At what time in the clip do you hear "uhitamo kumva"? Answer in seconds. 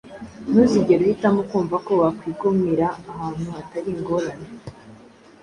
1.03-1.75